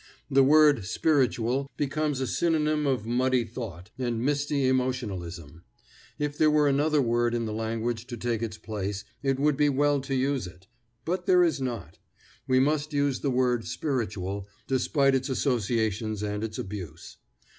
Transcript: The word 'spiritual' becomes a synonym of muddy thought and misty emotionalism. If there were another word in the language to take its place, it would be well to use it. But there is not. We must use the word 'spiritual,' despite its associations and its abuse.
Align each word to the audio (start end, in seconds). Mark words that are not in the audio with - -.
The 0.31 0.41
word 0.43 0.83
'spiritual' 0.85 1.69
becomes 1.77 2.21
a 2.21 2.25
synonym 2.25 2.87
of 2.87 3.05
muddy 3.05 3.43
thought 3.43 3.91
and 3.99 4.19
misty 4.25 4.65
emotionalism. 4.67 5.61
If 6.17 6.39
there 6.39 6.49
were 6.49 6.67
another 6.67 6.99
word 6.99 7.35
in 7.35 7.45
the 7.45 7.53
language 7.53 8.07
to 8.07 8.17
take 8.17 8.41
its 8.41 8.57
place, 8.57 9.03
it 9.21 9.37
would 9.39 9.55
be 9.57 9.69
well 9.69 10.01
to 10.01 10.15
use 10.15 10.47
it. 10.47 10.65
But 11.05 11.27
there 11.27 11.43
is 11.43 11.61
not. 11.61 11.99
We 12.47 12.59
must 12.59 12.93
use 12.93 13.19
the 13.19 13.29
word 13.29 13.65
'spiritual,' 13.67 14.47
despite 14.65 15.13
its 15.13 15.29
associations 15.29 16.23
and 16.23 16.43
its 16.43 16.57
abuse. 16.57 17.17